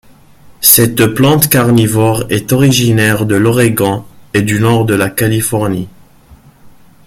Cette 0.65 1.05
plante 1.13 1.47
carnivore 1.47 2.23
est 2.31 2.53
originaire 2.53 3.27
de 3.27 3.35
l'Oregon 3.35 4.03
et 4.33 4.41
du 4.41 4.59
nord 4.59 4.85
de 4.85 4.95
la 4.95 5.11
Californie. 5.11 5.89